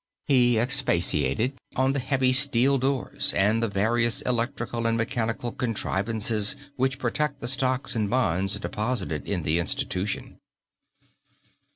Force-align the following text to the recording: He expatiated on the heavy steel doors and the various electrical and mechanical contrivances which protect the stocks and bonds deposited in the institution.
He 0.25 0.57
expatiated 0.57 1.53
on 1.75 1.93
the 1.93 1.99
heavy 1.99 2.33
steel 2.33 2.79
doors 2.79 3.35
and 3.35 3.61
the 3.61 3.67
various 3.67 4.23
electrical 4.23 4.87
and 4.87 4.97
mechanical 4.97 5.51
contrivances 5.51 6.55
which 6.75 6.97
protect 6.97 7.39
the 7.39 7.47
stocks 7.47 7.95
and 7.95 8.09
bonds 8.09 8.59
deposited 8.59 9.29
in 9.29 9.43
the 9.43 9.59
institution. 9.59 10.39